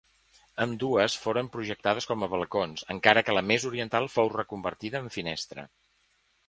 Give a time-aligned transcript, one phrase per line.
[0.63, 5.71] Ambdues foren projectades com a balcons encara que la més oriental fou reconvertida en finestra.